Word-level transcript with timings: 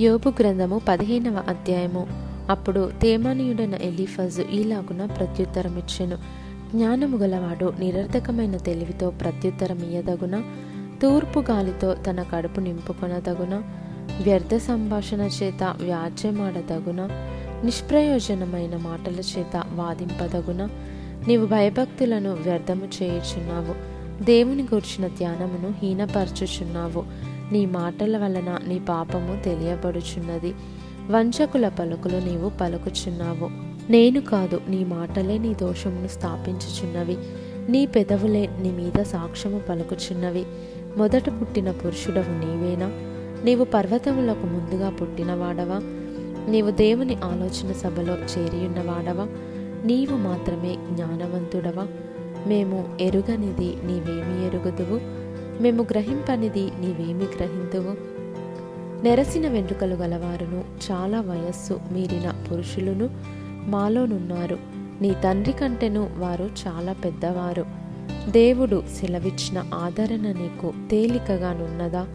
యోబు 0.00 0.32
గ్రంథము 0.40 0.80
పదిహేనవ 0.88 1.44
అధ్యాయము. 1.48 2.06
అప్పుడు 2.50 2.90
తేమానీయుడైన 3.02 3.74
ఎలీఫజు 3.74 4.42
ఈలాగున 4.42 5.06
ప్రత్యుత్తరమిచ్చెను. 5.06 6.16
జ్ఞానము 6.74 7.16
గలవాడు 7.16 7.72
నిరర్ధకమైన 7.78 8.56
తెలివితో 8.56 9.10
ప్రత్యుత్తరమియ్యదగున 9.10 10.42
తూర్పు 11.02 11.40
గాలితో 11.50 11.94
తన 11.94 12.22
కడుపు 12.22 12.60
నింపుకొనదగున 12.60 13.62
వ్యర్థ 14.22 14.56
సంభాషణ 14.56 15.20
చేత 15.20 15.62
వ్యాజ్యమాడదగున 15.62 17.08
నిష్ప్రయోజనమైన 17.64 18.76
మాటల 18.76 19.20
చేత 19.20 19.62
వాదింపదగున 19.74 20.68
నీవు 21.28 21.46
భయభక్తులను 21.46 22.32
వ్యర్థము 22.32 22.88
చేయుచున్నావు. 23.02 23.74
దేవుని 24.24 24.62
గుర్చిన 24.62 25.06
ధ్యానమును 25.06 25.74
హీనపరచుచున్నావు. 25.82 27.30
నీ 27.52 27.66
మాటల 27.66 28.18
వలన 28.18 28.58
నీ 28.68 28.78
పాపము 28.78 29.42
తెలియబడుచున్నది. 29.44 30.54
వంచకుల 31.10 31.68
పలుకులు 31.68 32.16
నీవు 32.16 32.48
పలుకుచున్నావు. 32.48 33.70
నేను 33.92 34.20
కాదు 34.20 34.60
నీ 34.68 34.84
మాటలే 34.84 35.38
నీ 35.38 35.54
దోషమును 35.54 36.08
స్థాపించుచున్నవి. 36.08 37.16
నీ 37.68 37.86
పెదవులే 37.86 38.46
నీ 38.46 38.70
మీద 38.70 39.02
సాక్ష్యము 39.02 39.58
పలుకుచున్నవి. 39.58 40.44
మొదట 40.96 41.28
పుట్టిన 41.28 41.70
పురుషుడవు 41.70 42.30
నీవేనా? 42.30 42.86
నీవు 43.44 43.64
పర్వతములకు 43.64 44.46
ముందుగా 44.46 44.90
పుట్టినవాడవా? 44.90 45.80
నీవు 46.50 46.70
దేవుని 46.70 47.14
ఆలోచన 47.14 47.72
సభలో 47.72 48.14
చేరియున్నవాడవా? 48.14 49.24
నీవు 49.84 50.16
మాత్రమే 50.16 50.76
జ్ఞానవంతుడవా? 50.90 51.86
మేము 52.46 52.96
ఎరుగనిది 53.00 53.76
నీవేమి 53.86 54.46
ఎరుగుదువు? 54.46 55.19
మేము 55.60 55.86
గ్రహింపనిది 55.90 56.60
నీవేమి 56.60 57.24
గ్రహింతువు 57.24 57.94
నెరసిన 59.04 59.48
వెంట్రుకలు 59.48 59.94
గలవారును 59.94 60.64
చాలా 60.90 61.20
వయస్సు 61.20 61.80
మీరిన 61.92 62.44
పురుషులను 62.52 63.10
మాలోనున్నారు. 63.66 64.58
నీ 65.02 65.14
తండ్రి 65.24 65.52
కంటేను 65.52 66.10
వారు 66.18 66.50
చాలా 66.66 66.92
పెద్దవారు. 66.92 67.66
దేవుడు 68.28 68.82
సెలవిచ్చిన 69.00 69.64
ఆదరణ 69.74 70.32
నీకు 70.32 70.72
తేలికగానున్నదా 70.90 72.06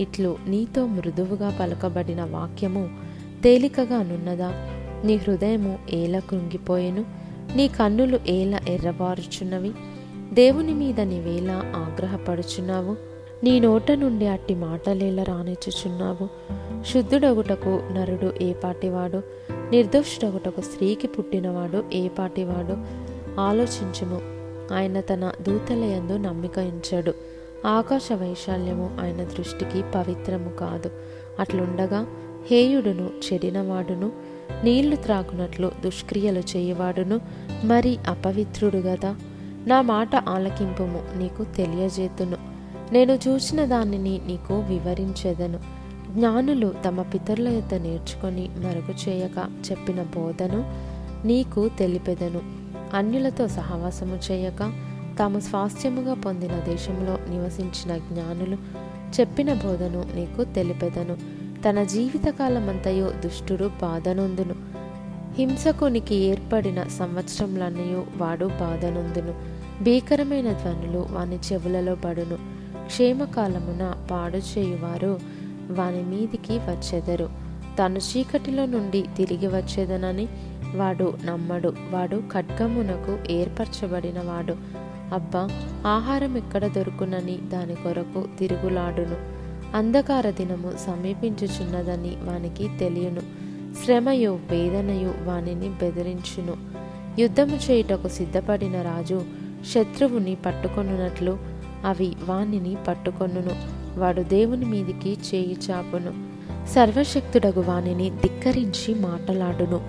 ఇట్లు 0.00 0.36
నీతో 0.46 0.86
మృదువుగా 0.86 1.56
పలకబడిన 1.60 2.24
వాక్యము 2.24 2.88
తేలికగానున్నదా 3.44 4.52
నీ 5.04 5.16
హృదయము 5.16 5.78
ఏల 5.90 6.18
కృంగిపోయెను 6.18 7.04
నీ 7.56 7.68
కన్నులు 7.68 8.20
ఏల 8.28 8.60
ఎర్రబారుచున్నవి. 8.68 9.72
దేవుని 10.32 10.74
మీద 10.74 11.00
నీవేలా 11.00 11.62
ఆగ్రహపడుచున్నావు? 11.76 12.96
నీ 13.44 13.60
నోట 13.60 13.90
నుండి 13.90 14.26
అట్టి 14.26 14.54
మాటలేలా 14.54 15.22
రానిచ్చుచున్నావు 15.22 16.28
శుద్ధుడగుటకు 16.86 17.80
నరుడు 17.92 18.44
ఏ 18.44 18.52
పాటివాడు? 18.52 19.22
నిర్దోషుడగుటకు 19.70 20.60
స్త్రీకి 20.60 21.06
పుట్టినవాడు 21.06 21.84
ఏ 21.92 22.08
పాటివాడు? 22.08 22.76
ఆలోచించుము. 23.40 24.20
ఆయన 24.74 25.00
తన 25.00 25.32
దూతలయందు 25.42 26.12
నమ్మిక 26.12 26.58
ఉంచాడు. 26.58 27.14
ఆకాశ 27.66 28.08
వైశాల్యము 28.12 28.96
ఆయన 29.02 29.24
దృష్టికి 29.24 29.82
పవిత్రము 29.94 30.50
కాదు. 30.50 30.90
అట్లుండగా 31.40 32.06
హేయుడును 32.50 33.10
చెడినవాడును 33.32 34.12
నీళ్ళు 34.64 34.96
త్రాగునట్లు 34.96 35.70
దుష్క్రియలు 35.84 36.38
చేయవాడును 36.38 37.20
మరి 37.64 37.98
అపవిత్రుడు 38.08 38.76
గదా? 38.76 39.16
నా 39.66 39.82
మాట 39.82 40.16
ఆలకింపుము 40.16 41.02
నీకు 41.16 41.44
తెలియజేతును. 41.44 42.36
నేను 42.92 43.12
చూసిన 43.12 43.64
దానిని 43.64 44.20
నీకు 44.26 44.54
వివరించెదను. 44.54 45.58
జ్ఞానులు 46.10 46.74
తమ 46.84 47.02
పితరుల 47.02 47.48
యొక్క 47.48 47.74
నేర్చుకొని 47.74 48.50
మరుగు 48.56 49.08
చేయక 49.08 49.50
చెప్పిన 49.70 50.02
బోధను 50.02 50.74
నీకు 51.26 51.68
తెలిపెదను. 51.68 52.40
అన్యులతో 52.94 53.48
సహవాసము 53.48 54.18
చేయక 54.30 54.72
తాము 55.18 55.40
స్వాస్థ్యముగా 55.40 56.14
పొందిన 56.14 56.52
దేశంలో 56.52 57.18
నివసించిన 57.28 57.98
జ్ఞానులు 57.98 58.56
చెప్పిన 59.20 59.54
బోధను 59.54 60.04
నీకు 60.14 60.44
తెలిపెదను. 60.44 61.16
తన 61.68 61.82
జీవితకాలమంతయు 61.82 63.12
దుష్టుడు 63.24 63.70
బాధనొందును 63.82 64.79
హింసకునికి 65.34 66.14
ఏర్పడిన 66.14 66.82
సంవత్సరంలన్నయు 66.82 68.06
వాడు 68.16 68.46
బాధనందును. 68.46 69.34
భీకరమైన 69.84 70.52
ధ్వనులు 70.52 71.06
వాని 71.10 71.38
చెవులలో 71.52 71.94
పడును. 71.94 72.38
క్షేమకాలమున 72.86 73.94
పాడు 74.10 74.36
చేయువారు 74.36 75.20
వాని 75.70 76.02
మీదికి 76.02 76.52
వచ్చెదరు. 76.52 77.30
తను 77.78 77.98
చీకటిలో 77.98 78.66
నుండి 78.66 79.04
తిరిగి 79.16 79.46
వచ్చేదనని 79.46 80.28
వాడు 80.76 81.14
నమ్మడు. 81.24 81.74
వాడు 81.90 82.22
ఖడ్గమునకు 82.32 83.32
ఏర్పరచబడినవాడు. 83.32 84.54
అబ్బా 85.14 85.48
ఆహారం 85.86 86.36
ఎక్కడ 86.36 86.66
దొరుకునని 86.66 87.36
దాని 87.36 87.74
కొరకు 87.74 88.24
తిరుగులాడును. 88.38 89.16
అంధకార 89.76 90.30
దినము 90.30 90.72
సమీపించుచున్నదని 90.86 92.16
వానికి 92.22 92.70
తెలియను. 92.78 93.39
శ్రమయు 93.84 94.38
వేదనయు 94.50 95.14
వానిని 95.24 95.68
బెదిరించును. 95.68 96.56
యుద్ధము 97.20 97.58
చేయుటకు 97.70 98.08
సిద్ధపడిన 98.08 98.82
రాజు 98.82 99.22
శత్రువుని 99.66 100.34
పట్టుకొనున్నట్లు 100.34 101.38
అవి 101.84 102.16
వానిని 102.28 102.76
పట్టుకొనును. 102.88 103.80
వాడు 103.98 104.22
దేవుని 104.22 104.64
మీదికి 104.64 105.12
చేయి 105.12 105.56
చాపును. 105.70 106.12
సర్వశక్తుడగు 106.68 107.60
వానిని 107.60 108.10
ధిక్కరించి 108.10 108.94
మాటలాడును. 108.94 109.80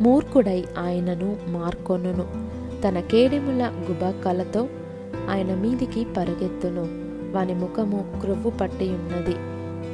మూర్ఖుడై 0.00 0.64
ఆయనను 0.78 1.36
మార్కొనును. 1.48 2.26
తన 2.82 3.00
కేడెముల 3.00 3.72
గుబక్కలతో 3.90 4.68
ఆయన 5.30 5.54
మీదికి 5.54 6.06
పరుగెత్తును. 6.16 6.86
వాని 7.32 7.54
ముఖము 7.54 8.04
క్రొవ్వు 8.20 8.50
పట్టి 8.50 8.88
ఉన్నది 8.88 9.34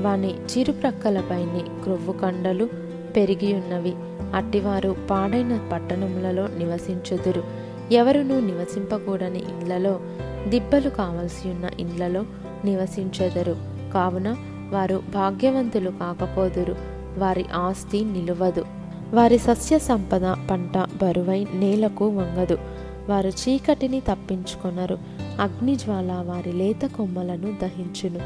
వాని 0.02 0.34
చిరుప్రక్కలపైని 0.34 1.82
క్రొవ్వు 1.82 2.12
కండలు 2.12 2.89
పెరిగి 3.16 3.52
ఉన్నవి. 3.52 3.92
అట్టివారు 4.34 4.96
పాడైన 5.10 5.68
పట్టణములలో 5.72 6.46
నివసించుదురు. 6.46 7.42
ఎవరునూ 7.92 8.40
నివసింపకూడని 8.40 9.38
ఇండ్లలో 9.38 10.00
దిబ్బలు 10.48 10.90
కావలసి 10.90 11.48
ఉన్న 11.48 11.70
ఇండ్లలో 11.80 12.24
నివసించెదరు. 12.64 13.56
కావున 13.94 14.36
వారు 14.70 15.02
భాగ్యవంతులు 15.14 15.90
కాకపోదురు. 15.90 16.76
వారి 17.18 17.44
ఆస్తి 17.54 18.04
నిలువదు. 18.04 18.64
వారి 19.14 19.38
సస్య 19.38 19.78
సంపద 19.78 20.22
పంట 20.50 20.78
బరువై 20.78 21.46
నేలకు 21.54 22.08
వంగదు. 22.08 22.58
వారు 23.08 23.28
చీకటిని 23.28 24.00
తప్పించుకొనరు. 24.00 24.98
అగ్నిజ్వాల 25.40 26.12
వారి 26.12 26.52
లేత 26.52 26.86
కొమ్మలను 26.86 27.56
దహించును. 27.62 28.20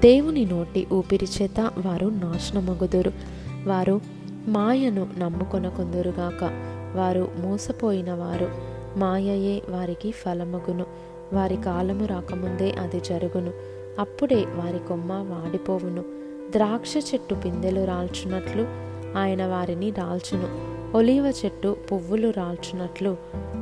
దేవుని 0.00 0.44
నోటి 0.44 0.86
ఊపిరి 0.92 1.28
చేత 1.42 1.60
వారు 1.60 2.06
నాశనమగుదురు. 2.06 3.12
వారు 3.66 4.00
మాయను 4.48 5.08
నమ్ముకొనకుందురుగాక 5.18 6.44
వారు 6.96 7.28
మోసపోయిన 7.38 8.14
వారు 8.14 8.50
మాయయే 8.96 9.62
వారికి 9.68 10.10
ఫలమగును. 10.10 10.86
వారి 11.32 11.56
కాలము 11.56 12.06
రాకముందే 12.06 12.70
అది 12.70 13.00
జరుగును. 13.00 13.52
అప్పుడే 13.98 14.44
వారి 14.48 14.78
కొమ్మ 14.78 15.12
వాడిపోవును. 15.12 16.04
ద్రాక్ష 16.52 16.94
చెట్టు 16.96 17.34
పిందెలు 17.34 17.84
రాల్చున్నట్లు 17.84 18.66
ఆయన 19.18 19.46
వారిని 19.46 19.90
రాల్చును. 19.90 20.74
ఒలీవ 20.96 21.32
చెట్టు 21.44 21.76
పువ్వులు 21.92 22.30
రాల్చున్నట్లు 22.30 23.16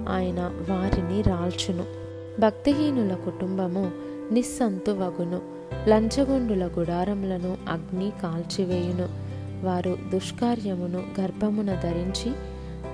ఆయన 0.09 0.41
వారిని 0.71 1.23
రాల్చును. 1.23 1.85
భక్తిహీనుల 2.41 3.15
కుటుంబము 3.15 3.91
నిస్సంతువగును. 4.33 5.41
లంచగొండుల 5.89 6.71
గుడారములను 6.79 7.57
అగ్ని 7.69 8.13
కాల్చివేయును. 8.23 9.32
వారు 9.63 9.99
దుష్కార్యమును 10.13 11.03
గర్భమున 11.21 11.75
ధరించి 11.75 12.33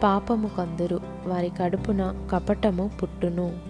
పాపము 0.03 0.51
కందురు 0.59 1.01
వారి 1.27 1.51
కడుపున 1.61 2.15
కపటము 2.31 2.91
పుట్టును. 3.03 3.68